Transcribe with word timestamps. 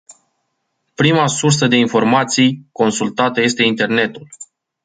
Prima 0.95 1.27
sursă 1.27 1.67
de 1.67 1.75
informații 1.77 2.67
consultată 2.71 3.41
este 3.41 3.63
internetul. 3.63 4.27